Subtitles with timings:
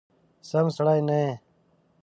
[0.49, 1.31] سم سړی نه یې!